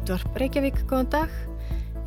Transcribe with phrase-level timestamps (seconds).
[0.00, 1.32] Útvarp Reykjavík, góðan dag.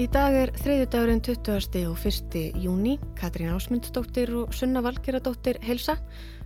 [0.01, 1.83] Í dag er þriðjudagurinn 20.
[1.91, 2.37] og 1.
[2.57, 2.95] júni.
[3.19, 5.99] Katrín Ásmundsdóttir og Sunna Valgeradóttir helsa.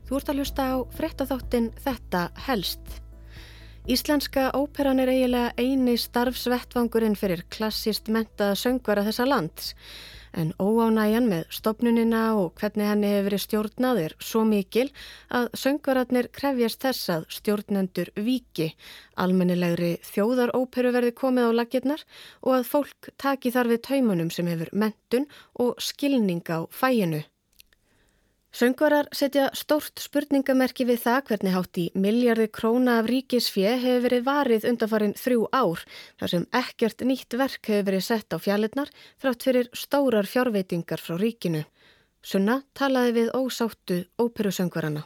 [0.09, 2.97] Þú ert að hlusta á frettatháttin Þetta helst.
[3.87, 9.71] Íslenska óperan er eiginlega eini starfsvettvangurinn fyrir klassist mentaða söngvara þessa lands
[10.33, 14.87] en óánægjan með stopnunina og hvernig henni hefur verið stjórnað er svo mikil
[15.39, 18.71] að söngvararnir krefjast þess að stjórnendur viki,
[19.15, 22.05] almennilegri þjóðaróperu verði komið á lakirnar
[22.41, 25.31] og að fólk taki þar við taumunum sem hefur mentun
[25.63, 27.23] og skilning á fæinu.
[28.55, 34.23] Söngvarar setja stórt spurningamerki við það hvernig hátt í miljardi króna af ríkisfje hefur verið
[34.25, 35.83] varið undanfarin þrjú ár
[36.19, 41.19] þar sem ekkert nýtt verk hefur verið sett á fjallinnar þrátt fyrir stórar fjárveitingar frá
[41.19, 41.65] ríkinu.
[42.23, 45.03] Sunna talaði við ósáttu óperusöngvarana.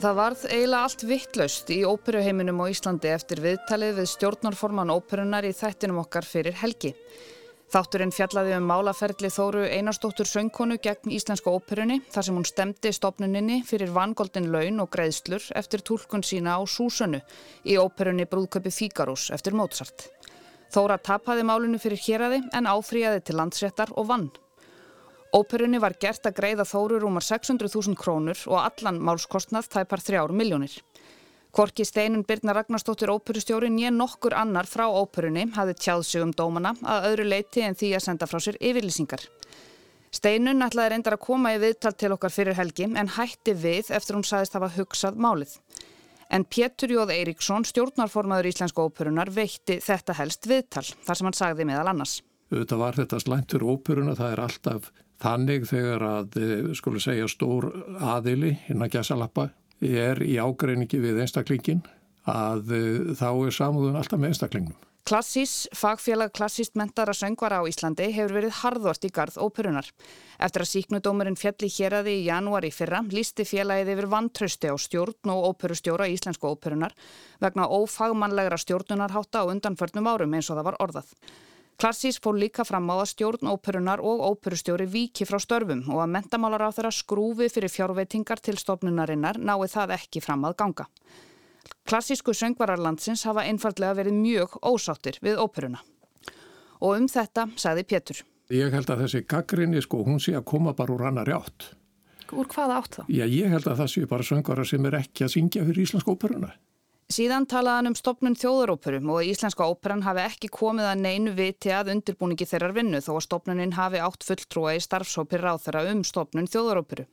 [0.00, 5.52] Það varð eiginlega allt vittlaust í óperuheiminum á Íslandi eftir viðtalið við stjórnarforman óperunar í
[5.52, 6.94] þættinum okkar fyrir helgi.
[7.70, 13.60] Þátturinn fjallaði um málaferðli Þóru Einarstóttur söngkonu gegn Íslenska óperunni þar sem hún stemdi stopnuninni
[13.68, 17.20] fyrir vangoldin laun og greiðslur eftir tólkun sína á Súsönnu
[17.62, 20.08] í óperunni Brúðköpi Fígarús eftir Mozart.
[20.74, 24.26] Þóra tapaði málunu fyrir héræði en áfríaði til landsréttar og vann.
[25.30, 30.74] Óperunni var gert að greiða Þóru rúmar 600.000 krónur og allan málskostnað tæpar þrjár miljónir.
[31.50, 36.76] Korki Steinun Birna Ragnarstóttir óperustjóri nýja nokkur annar frá óperunni hafði tjáð sig um dómana
[36.86, 39.24] að öðru leiti en því að senda frá sér yfirlýsingar.
[40.14, 44.18] Steinun ætlaði reyndar að koma í viðtal til okkar fyrir helgi en hætti við eftir
[44.18, 45.58] hún sagðist hafa hugsað málið.
[46.30, 51.66] En Pétur Jóð Eiríksson, stjórnarformaður Íslensku óperunar, veitti þetta helst viðtal þar sem hann sagði
[51.66, 52.20] meðal annars.
[52.50, 57.72] Þetta var þetta slæntur óperuna, það er alltaf þannig þegar að, eh, skulu segja, stór
[57.98, 59.50] aðili hinn að gæsa lappa
[59.80, 61.82] er í ágreiningi við einstaklingin
[62.28, 64.78] að uh, þá er samúðun alltaf með einstaklingnum.
[65.10, 69.88] Klassís, fagfélag klassíst mentara söngvara á Íslandi hefur verið harðvort í garð óperunar.
[70.38, 75.32] Eftir að síknudómurinn fjalli hér aði í janúari fyrra lísti félagið yfir vantrausti á stjórn
[75.32, 76.94] og óperustjóra í Íslensku óperunar
[77.40, 81.10] vegna ófagmannlegra stjórnunarhátta á undanförnum árum eins og það var orðað.
[81.80, 86.10] Klassís fór líka fram á að stjórn óperunar og óperustjóri viki frá störfum og að
[86.12, 90.86] mentamálar á þeirra skrúfi fyrir fjárveitingar til stofnunarinnar nái það ekki fram að ganga.
[91.88, 95.80] Klassísku söngvararlandsins hafa einfallega verið mjög ósáttir við óperuna.
[96.84, 98.24] Og um þetta sagði Pétur.
[98.52, 101.70] Ég held að þessi gaggrinni sko, hún sé að koma bara úr annar átt.
[102.28, 103.02] Úr hvaða átt þá?
[103.08, 106.12] Já, ég held að það sé bara söngvarar sem er ekki að syngja fyrir Íslandsk
[106.12, 106.52] óperuna.
[107.10, 111.90] Síðan talaðan um stopnun þjóðaróperum og Íslenska óperan hafi ekki komið að neinu viti að
[111.96, 116.46] undirbúningi þeirrar vinnu þó að stopnunin hafi átt fulltrúa í starfsópir ráð þeirra um stopnun
[116.52, 117.08] þjóðaróperu.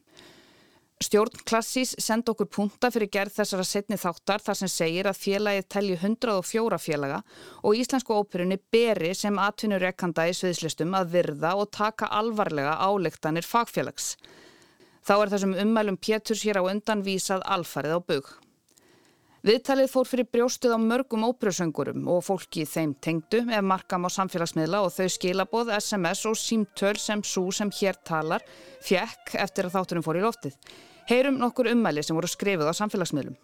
[1.01, 5.69] Stjórn Klassís send okkur punta fyrir gerð þessara setni þáttar þar sem segir að félagið
[5.73, 7.21] telji 104 félaga
[7.63, 13.45] og Íslensku óperunni beri sem atvinnur ekkanda í sviðslistum að virða og taka alvarlega álektanir
[13.45, 14.13] fagfélags.
[15.01, 18.37] Þá er þessum ummælum Péturs hér á undan vísað alfarið á bug.
[19.45, 24.79] Viðtalið fór fyrir brjóstuð á mörgum óperusöngurum og fólki þeim tengdu ef markam á samfélagsmiðla
[24.81, 28.41] og þau skilaboð, SMS og símtöl sem svo sem hér talar
[28.81, 30.57] fjekk eftir að þátturum fór í loftið.
[31.11, 33.37] Heyrum nokkur ummæli sem voru skrifið á samfélagsmiðlum.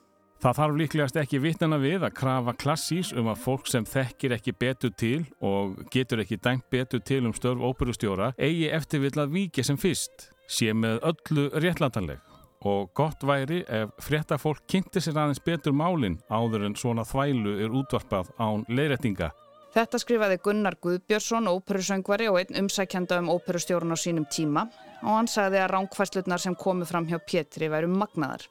[0.44, 4.58] Það þarf líklegast ekki vittnana við að krafa klassís um að fólk sem þekkir ekki
[4.60, 9.64] betur til og getur ekki dæmt betur til um störf óperustjóra eigi eftirvill að viki
[9.64, 12.33] sem fyrst, sé með öllu réttlandanleg
[12.70, 17.76] og gott væri ef fréttafólk kynnti sér aðeins betur málinn áður en svona þvælu er
[17.80, 19.32] útvarpað án leiðrættinga.
[19.74, 24.68] Þetta skrifaði Gunnar Guðbjörnsson, óperusöngvari og einn umsækjanda um óperustjórun á sínum tíma
[25.02, 28.46] og hann sagði að ránkvæslutnar sem komu fram hjá Pétri væru magnaðar.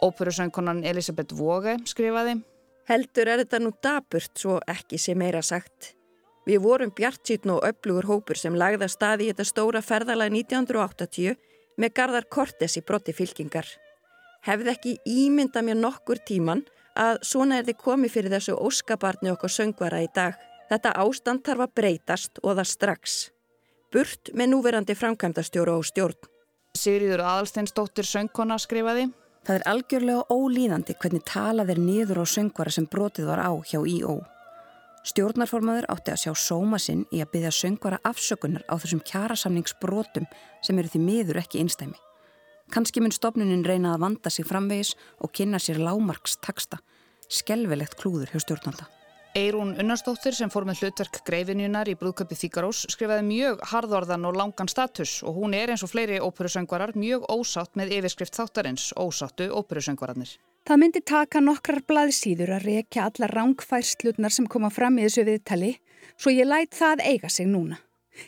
[0.00, 2.38] Óperusöngkonan Elisabeth Vóge skrifaði
[2.90, 5.96] Heldur er þetta nú daburt svo ekki sem meira sagt.
[6.48, 11.36] Við vorum bjartsýtn og öflugur hópur sem lagða staði í þetta stóra ferðalag 1980
[11.80, 13.66] með Garðar Kortes í brotti fylkingar.
[14.44, 16.62] Hefði ekki ímynda mér nokkur tíman
[17.00, 20.36] að svona er þið komið fyrir þessu óskabarni okkur söngvara í dag.
[20.70, 23.20] Þetta ástand þarf að breytast og það strax.
[23.90, 26.28] Burt með núverandi framkvæmdastjóru og stjórn.
[26.78, 29.08] Sigriður Adalsteinsdóttir söngkona skrifaði
[29.46, 33.80] Það er algjörlega ólíðandi hvernig talað er niður á söngvara sem brotið var á hjá
[33.88, 34.20] I.O.
[35.00, 40.26] Stjórnarformaður átti að sjá sóma sinn í að byggja söngvara afsökunar á þessum kjarasamningsbrotum
[40.60, 41.96] sem eru því miður ekki einstæmi.
[42.70, 44.92] Kanski mun stopnunin reyna að vanda sig framvegis
[45.24, 46.78] og kynna sér lámarks taksta.
[47.32, 48.90] Skelvelegt klúður hjá stjórnanda.
[49.38, 54.70] Eirún Unnarsdóttir sem fór með hlutverk greifinjunar í brúðköpi Þíkarós skrifaði mjög harðorðan og langan
[54.70, 60.34] status og hún er eins og fleiri óperusöngvarar mjög ósátt með yfirskrift þáttarins ósáttu óperusöngvararnir.
[60.68, 65.70] Það myndi taka nokkrar blaðsýður að rekja alla rángfærslutnar sem koma fram í þessu viðtali
[66.20, 67.80] svo ég læt það eiga sig núna.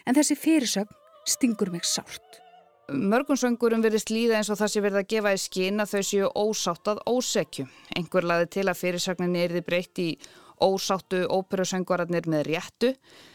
[0.07, 0.97] En þessi fyrirsögn
[1.29, 2.41] stingur mig sárt.
[2.93, 6.31] Mörgunsöngurum verðist líða eins og það sé verið að gefa í skinn að þau séu
[6.37, 7.67] ósátt að ósekju.
[7.97, 10.09] Engur laði til að fyrirsögninni er þið breytt í
[10.63, 12.93] ósáttu óperusöngvararnir með réttu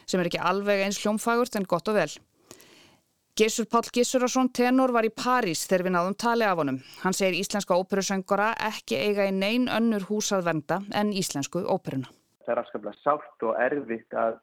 [0.07, 2.11] sem er ekki alveg eins hljómfagurt en gott og vel.
[3.37, 6.79] Gissur Pál Gissurarsson tenor var í París þegar við náðum tali af honum.
[7.03, 12.09] Hann segir íslenska óperusöngara ekki eiga í neyn önnur húsað venda en íslensku óperuna.
[12.47, 14.39] Það er afskaplega sátt og erfitt að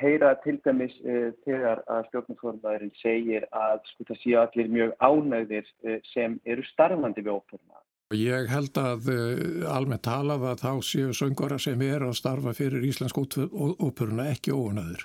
[0.00, 5.68] heyra til dæmis uh, þegar að stjórnumformaðurinn segir að sko það séu allir mjög ánægðir
[5.68, 7.84] uh, sem eru starfandi við óperuna.
[8.16, 12.88] Ég held að uh, almennt talað að þá séu söngara sem er að starfa fyrir
[12.88, 13.28] íslensku
[13.76, 15.04] óperuna ekki óanæður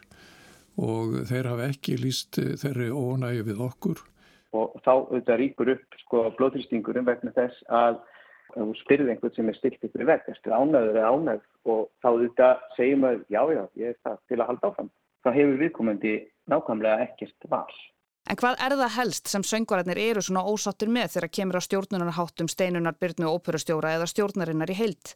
[0.78, 4.04] og þeir hafa ekki líst þeirri ónægi við okkur.
[4.58, 8.00] Og þá auðvitað rýpur upp sko blóðrýstingurum vegna þess að
[8.54, 11.44] þú spyrðir einhvern sem er stilt ykkur vekk, erstu ánæður eða ánæð
[11.74, 14.90] og þá auðvitað segjum að já já ég er það til að halda áfram.
[15.26, 16.16] Þá hefur viðkomandi
[16.48, 17.78] nákvæmlega ekkert val.
[18.28, 22.50] En hvað er það helst sem söngvararnir eru svona ósattur með þegar kemur á stjórnunarháttum
[22.52, 25.14] steinunar byrnu og óperustjóra eða stjórnarinnar í heilt?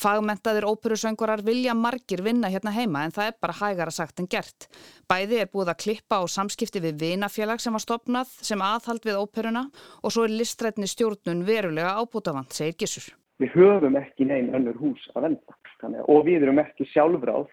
[0.00, 4.70] Fagmentaðir óperusöngvarar vilja margir vinna hérna heima en það er bara hægara sagt en gert.
[5.10, 9.20] Bæði er búið að klippa á samskipti við vinafélag sem var stopnað sem aðhald við
[9.20, 9.66] óperuna
[10.00, 13.12] og svo er listrætni stjórnun verulega ábútafant, segir Gissur.
[13.40, 17.48] Við höfum ekki neyn önnur hús að venda Þannig, og við erum ekki sjálfráð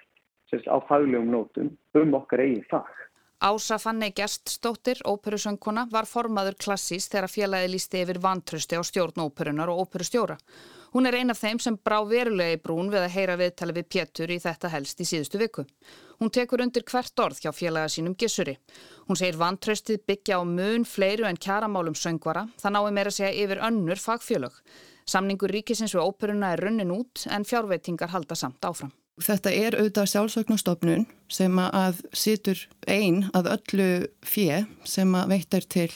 [0.67, 2.89] á faglegum nótum um okkar eigin fag.
[3.37, 9.69] Ása Fanni Gjertstóttir, óperusöngkona, var formaður klassís þegar félagi lísti yfir vantrösti á stjórn óperunar
[9.69, 10.39] og óperustjóra.
[10.93, 13.87] Hún er ein af þeim sem brá verulega í brún við að heyra viðtali við
[13.93, 15.65] Pétur í þetta helst í síðustu viku.
[16.17, 18.55] Hún tekur undir hvert orð hjá félaga sínum Gissuri.
[19.07, 23.61] Hún segir vantraustið byggja á mun fleiru en kjaramálum söngvara, það nái meira segja yfir
[23.67, 24.55] önnur fagfélög.
[25.07, 28.91] Samningur ríkisins við óperuna er runnin út en fjárveitingar halda samt áfram.
[29.17, 33.87] Þetta er auðvitað sjálfsögnastofnun sem að situr einn að öllu
[34.21, 35.89] fjö sem að veittar til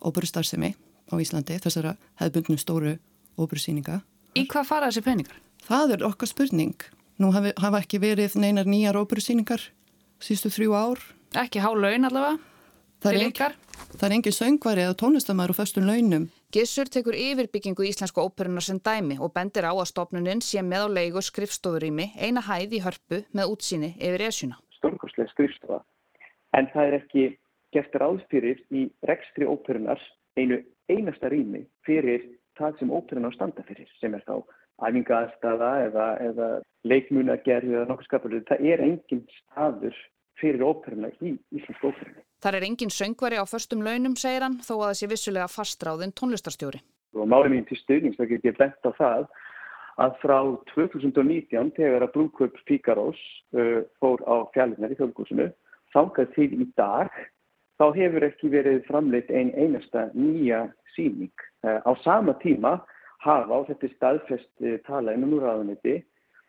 [0.00, 0.72] óperustarðsemi
[1.12, 2.94] á Íslandi, þessara hefðbundnum stóru
[3.36, 4.00] óperusýninga.
[4.32, 5.40] Í hvað fara þessi peningar?
[5.66, 6.84] Það er okkar spurning.
[7.20, 9.66] Nú hafi, hafa ekki verið neinar nýjar óperusýningar
[10.22, 11.02] sístu þrjú ár.
[11.36, 12.38] Ekki há laun allavega?
[13.02, 13.54] Það er, engin,
[13.98, 16.26] það er engin söngvari eða tónlistamæður og föstun launum.
[16.54, 20.88] Gissur tekur yfirbyggingu íslensku óperunar sem dæmi og bendir á að stopnuninn sé með á
[20.96, 24.60] leigu skrifstofurými eina hæð í hörpu með útsýni yfir esjuna.
[24.78, 25.82] Stórkostlega skrifstofa.
[26.56, 27.26] En það er ekki
[27.74, 30.00] gert ráðfyrir í rekstri óperunar
[30.38, 30.62] einu
[30.92, 32.24] einasta rými fyrir
[32.62, 34.36] það sem óperun á standa fyrir sem er þá
[34.82, 36.48] æfingaðstafa eða, eða
[36.88, 38.48] leikmunagerð eða nokkuð skapurlega.
[38.50, 40.00] Það er engin staður
[40.40, 42.24] fyrir óperuna í Íslands óperuna.
[42.42, 46.14] Það er engin söngvari á förstum launum, segir hann, þó að það sé vissulega fastráðin
[46.18, 46.82] tónlistarstjóri.
[47.14, 49.26] Og málið mín til stuðnings, þá get ég bent á það
[50.02, 50.38] að frá
[50.72, 53.20] 2019, þegar að brúköp Fíkarós
[53.54, 55.50] uh, fór á fjallunar í þjóðgúsinu,
[55.92, 57.12] þákað til í dag,
[57.82, 61.34] þá hefur ekki verið framleitt einn einasta nýja síning
[61.64, 62.80] Eh, á sama tíma
[63.22, 66.00] hafa, og þetta er staðfest eh, tala innan úr aðuniti,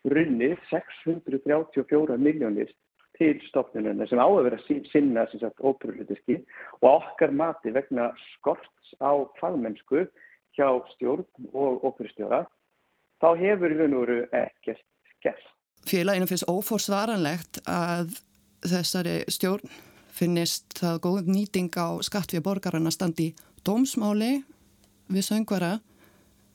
[0.09, 2.71] runnið 634 miljónir
[3.19, 4.59] til stofnununa sem á að vera
[4.89, 5.27] sinna
[5.61, 6.39] óperulutiski
[6.81, 10.07] og okkar mati vegna skorts á fagmennsku
[10.57, 12.41] hjá stjórn og óperustjóra
[13.21, 14.01] þá hefur við nú
[14.33, 14.81] ekkert
[15.21, 15.45] gert.
[15.85, 18.17] Félaginu finnst óforsvaranlegt að
[18.65, 19.69] þessari stjórn
[20.13, 23.31] finnist það góð nýting á skatt við borgarna standi
[23.65, 24.43] dómsmáli
[25.11, 25.77] við söngvara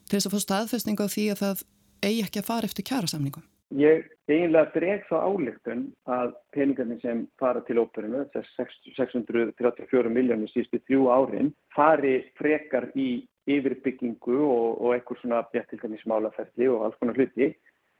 [0.08, 1.64] til þess að fá staðfestning á því að það
[2.04, 3.44] eigi ekki að fara eftir kjara samningum?
[3.76, 8.54] Ég eiginlega dreg þá álíktun að peningarnir sem fara til óperinu, þess
[8.96, 16.86] 634 miljónir sístu þrjú árin, fari frekar í yfirbyggingu og, og eitthvað svona bjættilgarnismálaferli og
[16.86, 17.50] alls konar hluti,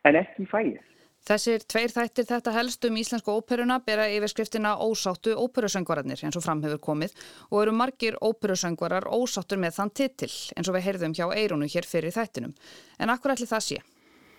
[0.08, 0.80] en ekki í fæið.
[1.26, 6.62] Þessir tveir þættir þetta helst um íslensku óperuna bera yfirskriftina ósáttu óperusöngvararnir eins og fram
[6.64, 7.16] hefur komið
[7.50, 11.88] og eru margir óperusöngvarar ósáttur með þann titill eins og við heyrðum hjá Eirunu hér
[11.88, 12.54] fyrir þættinum.
[12.98, 13.80] En akkur ætli það sé?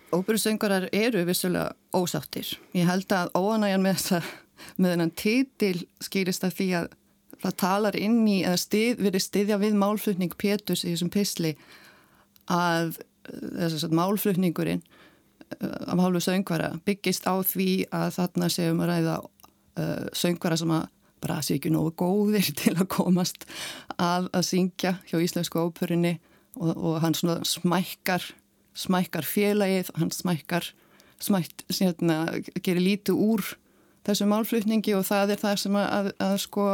[0.09, 2.55] Óperusöngvarar eru vissulega ósáttir.
[2.73, 4.07] Ég held að óanægjan með
[4.79, 6.89] þennan titil skýrist að því að
[7.43, 11.53] það talar inn í eða stið, verið stiðja við málflutning Pétus í þessum pisli
[12.49, 12.97] að
[13.29, 14.81] þess að málflutningurinn
[15.59, 20.87] af hálfu söngvara byggist á því að þarna séum að ræða uh, söngvara sem að
[21.19, 23.47] bara sé ekki nógu góðir til að komast
[23.97, 26.17] að að syngja hjá Íslensku óperinni
[26.59, 28.23] og, og hann svona smækkar
[28.79, 30.69] smækkar félagið, hann smækkar
[31.19, 32.21] smækt, sérna,
[32.63, 33.43] gerir lítið úr
[34.07, 36.67] þessu málflutningi og það er það sem að, að, að sko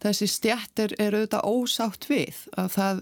[0.00, 3.00] þessi stjættir er auðvitað ósátt við að það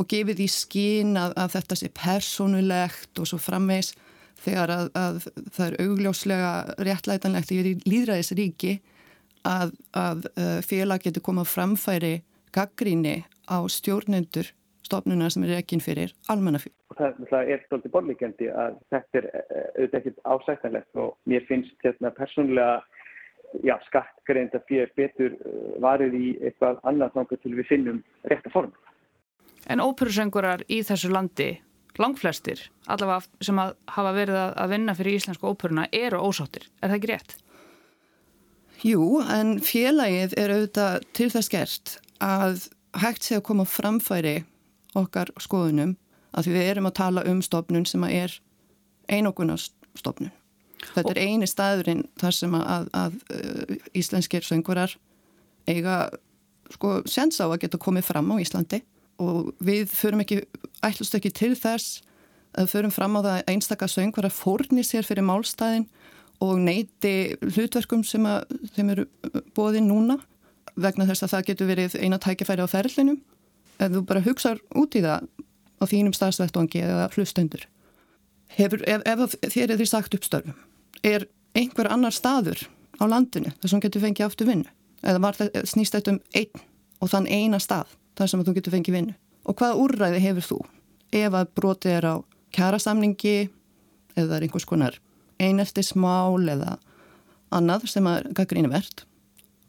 [0.00, 3.92] og gefið í skín að, að þetta sé personulegt og svo framvegs
[4.44, 5.20] þegar að, að
[5.54, 6.52] það er augljóslega
[6.86, 8.78] réttlætanlegt í líðræðisríki
[9.46, 12.14] að, að uh, félag getur komað framfæri
[12.54, 14.50] gaggríni á stjórnendur
[14.90, 16.72] stofnuna sem er ekki fyrir almannafíl.
[16.98, 19.42] Það, það er stolti borlíkjandi að þetta er uh,
[19.78, 22.80] auðvitað ekkert ásættanlegt og mér finnst þetta persónulega
[23.66, 28.52] já, skattgreind að fyrir betur uh, varið í eitthvað annað þangar til við finnum rétta
[28.54, 28.72] form.
[29.70, 31.52] En óperusöngurar í þessu landi,
[31.98, 36.68] langflestir, allavega sem að hafa verið að vinna fyrir íslensku óperuna, eru ósáttir.
[36.80, 37.34] Er það ekki rétt?
[38.86, 42.68] Jú, en félagið er auðvitað til þess gert að
[43.00, 44.40] hægt sé að koma framfæri
[44.98, 45.96] okkar skoðunum
[46.30, 48.36] að því við erum að tala um stofnun sem er
[49.10, 50.32] einogunastofnun.
[50.94, 54.94] Þetta er eini staðurinn þar sem að, að, að uh, íslenskir söngurar
[55.68, 56.06] eiga
[56.72, 58.80] sko sens á að geta komið fram á Íslandi
[59.20, 60.40] og við förum ekki,
[60.86, 62.00] ætlust ekki til þess
[62.58, 65.86] að förum fram á það að einstakar söngurar fórni sér fyrir málstæðin
[66.40, 69.06] og neyti hlutverkum sem að þeim eru
[69.54, 70.16] bóðið núna
[70.80, 73.20] vegna þess að það getur verið eina tækifæri á ferlinum.
[73.80, 75.28] Ef þú bara hugsaður út í það
[75.80, 77.64] á þínum staðsvættongi eða hlustendur
[78.50, 80.56] Hefur, ef, ef þér er því sagt uppstörfum
[81.06, 82.66] er einhver annar staður
[83.00, 84.68] á landinu þar sem getur fengið aftur vinnu
[85.00, 86.64] eða það snýst þetta um einn
[87.00, 89.16] og þann eina stað þar sem þú getur fengið vinnu.
[89.48, 90.58] Og hvaða úrræði hefur þú?
[91.20, 92.14] Ef að broti er á
[92.54, 93.36] kjærasamningi
[94.18, 94.98] eða er einhvers konar
[95.40, 96.76] einelti smál eða
[97.54, 99.06] annað sem að gaggrínu verðt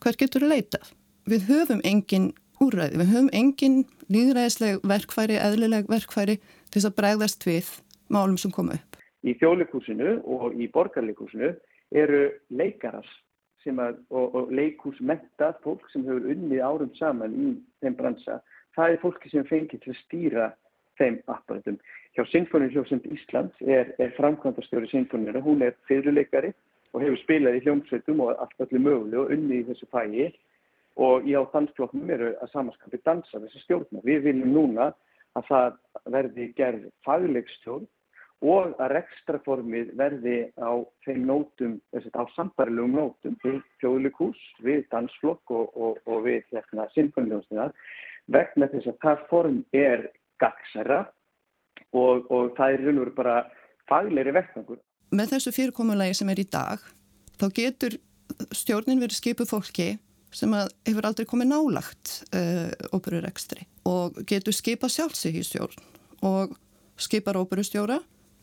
[0.02, 0.94] hver getur þú leitað?
[1.30, 2.32] Við höfum engin
[2.62, 3.82] úrræði, við höfum engin
[4.12, 7.70] líðræðisleg verkfæri, eðlileg verkfæri til þess að bregðast við
[8.12, 8.98] málum sem koma upp.
[9.22, 11.54] Í þjóðleikúsinu og í borgarleikúsinu
[11.94, 13.06] eru leikarar
[13.70, 17.52] að, og, og leikúsmentað fólk sem hefur unnið árum saman í
[17.82, 18.40] þeim bransa.
[18.76, 20.50] Það er fólki sem fengið til að stýra
[21.00, 21.78] þeim apparatum.
[22.16, 26.52] Hjá Sinfoníuljósund Íslands er, er framkvæmdastjóri Sinfoníuna, hún er fyrirleikari
[26.92, 30.28] og hefur spilað í hljómsveitum og allt allir möguleg og unnið í þessu fægi
[31.00, 34.04] og í á dansfloknum eru að samaskapi dansa þessi stjórna.
[34.04, 34.92] Við viljum núna
[35.40, 35.78] að það
[36.18, 37.88] verði gerð faglegstjórn
[38.42, 40.74] og að rekstraformið verði á
[41.06, 47.76] þeim nótum, á sambarilegum nótum við fjóðlikús, við dansflokk og, og, og við hérna, sinfonljónsniðar
[48.32, 50.08] vegna þess að það form er
[50.42, 51.04] gagsæra
[51.94, 53.36] og, og það er raun og veru bara
[53.92, 54.80] fagleiri vektfangur.
[55.12, 56.82] Með þessu fyrirkomulegi sem er í dag,
[57.38, 57.98] þá getur
[58.56, 59.90] stjórnin verið skipuð fólki
[60.32, 60.54] sem
[60.88, 65.84] hefur aldrei komið nálagt uh, óperurekstri og getur skipað sjálfsig í stjórn
[66.24, 66.56] og
[67.02, 68.00] skipar óperustjóra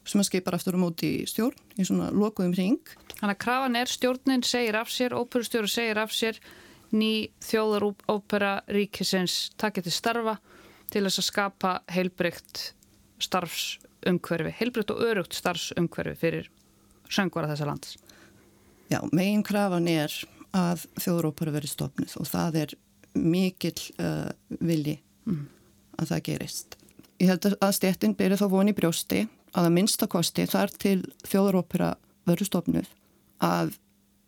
[0.08, 2.94] sem að skipar aftur á móti í stjórn í svona lokuðum ring.
[3.18, 6.40] Þannig að krafan er stjórnin segir af sér, óperustjóru segir af sér
[6.94, 10.38] ný þjóðar ópera ríkisins takkið til starfa
[10.88, 12.62] til þess að skapa heilbrygt
[13.20, 16.50] starfsumhverfi, heilbrygt og örugt starfsumhverfi fyrir
[17.12, 17.96] söngvara þessa lands.
[18.88, 20.12] Já, megin krafan er
[20.56, 22.74] að þjóðarópera veri stopnið og það er
[23.18, 24.30] mikill uh,
[24.64, 24.96] vilji
[25.28, 25.42] mm.
[26.00, 26.78] að það gerist.
[27.18, 31.94] Ég held að stjættin byrja þá voni brjósti að að minnstakosti þar til þjóðarópera
[32.28, 32.88] verður stofnuð
[33.44, 33.74] að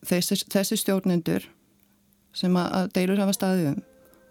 [0.07, 1.47] þessi, þessi stjórnendur
[2.37, 3.81] sem að deilur hafa staðið um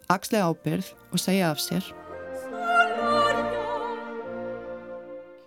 [0.09, 1.85] axlega ábyrð og segja af sér.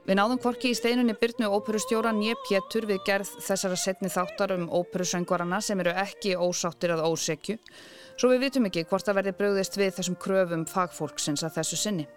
[0.02, 4.64] Við náðum kvorki í steinunni Byrnu óperustjóran Njö Pétur við gerð þessara setni þáttar um
[4.66, 7.58] óperusöngvarana sem eru ekki ósáttir að ósekju
[8.18, 12.08] svo við vitum ekki hvort það verði bröðist við þessum kröfum fagfólksins að þessu sinni.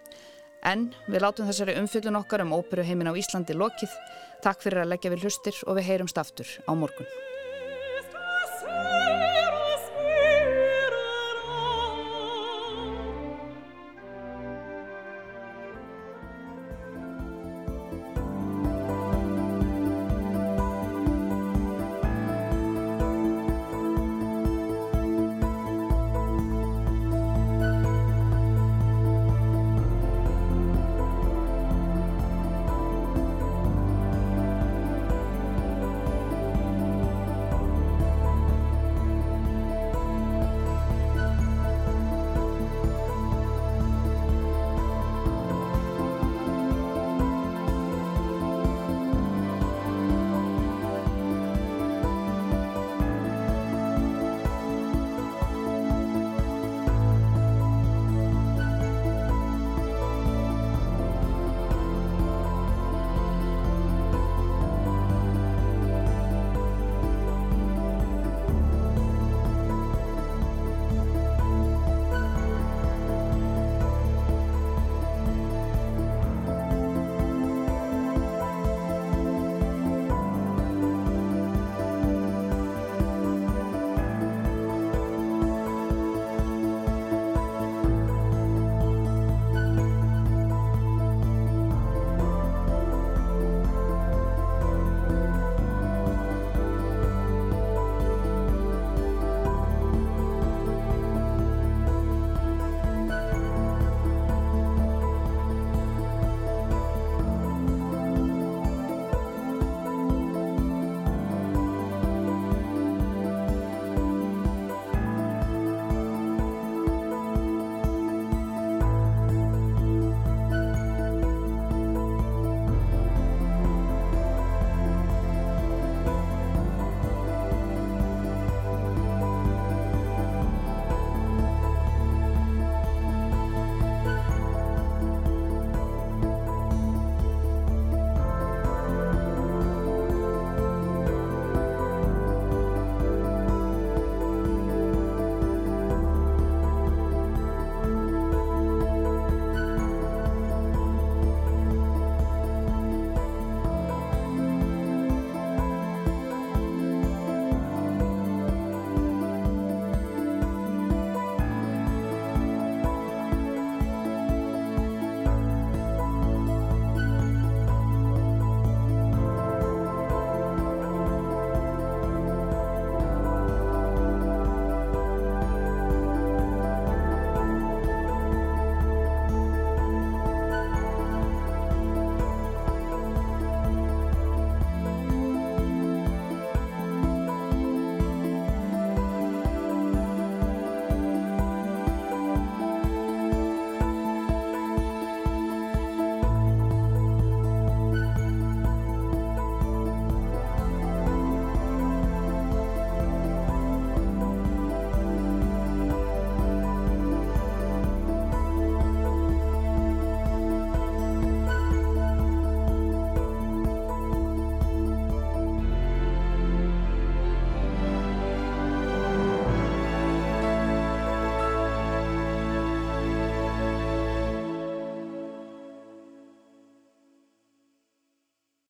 [0.66, 3.94] En við látum þessari umfyllun okkar um óperuheimin á Íslandi lokið.
[4.42, 7.10] Takk fyrir að leggja við hlustir og við heyrumst aftur á morgun.